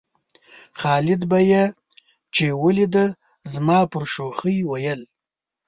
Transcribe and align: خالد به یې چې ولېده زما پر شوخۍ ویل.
خالد 0.79 1.21
به 1.29 1.39
یې 1.51 1.63
چې 2.35 2.45
ولېده 2.63 3.05
زما 3.53 3.79
پر 3.91 4.03
شوخۍ 4.13 4.57
ویل. 4.69 5.01